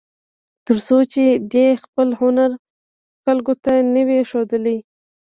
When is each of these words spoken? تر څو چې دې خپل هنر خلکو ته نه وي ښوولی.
تر 0.65 0.77
څو 0.87 0.97
چې 1.11 1.23
دې 1.53 1.67
خپل 1.83 2.07
هنر 2.21 2.49
خلکو 3.23 3.53
ته 3.63 3.73
نه 3.93 4.01
وي 4.07 4.19
ښوولی. 4.29 4.77